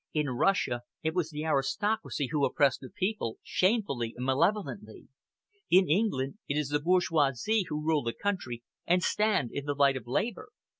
"In 0.15 0.31
Russia 0.31 0.81
it 1.03 1.13
was 1.13 1.29
the 1.29 1.45
aristocracy 1.45 2.29
who 2.31 2.43
oppressed 2.43 2.79
the 2.79 2.89
people, 2.89 3.37
shamefully 3.43 4.15
and 4.17 4.25
malevolently. 4.25 5.09
In 5.69 5.87
England 5.91 6.39
it 6.47 6.57
is 6.57 6.69
the 6.69 6.79
bourgeoisie 6.79 7.67
who 7.69 7.85
rule 7.85 8.01
the 8.01 8.13
country 8.13 8.63
and 8.87 9.03
stand 9.03 9.51
in 9.51 9.65
the 9.65 9.75
light 9.75 9.97
of 9.97 10.07
Labour. 10.07 10.49